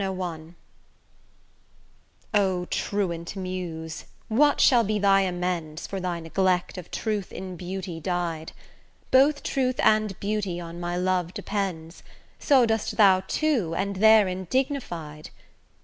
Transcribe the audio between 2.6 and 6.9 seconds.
truant Muse what shall be thy amends For thy neglect of